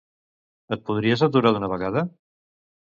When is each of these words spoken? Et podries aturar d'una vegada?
Et 0.77 0.81
podries 0.89 1.23
aturar 1.29 1.55
d'una 1.59 1.73
vegada? 1.77 2.07